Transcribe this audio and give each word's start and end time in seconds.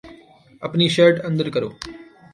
اپنی 0.61 0.87
شرٹ 0.95 1.15
اندر 1.25 1.47
کرو 1.49 1.69